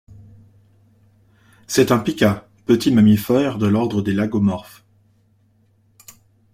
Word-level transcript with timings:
C'est 1.67 1.91
un 1.91 1.99
pika, 1.99 2.47
petit 2.65 2.89
mammifère 2.91 3.59
de 3.59 3.67
l’ordre 3.67 4.01
des 4.01 4.13
lagomorphes. 4.15 4.83